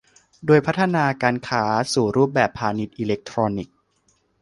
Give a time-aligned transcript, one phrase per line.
[0.45, 1.63] โดยพัฒนาการค้า
[1.93, 3.75] สู่รูปแบบพาณิชย์อิเล็กทรอนิกส์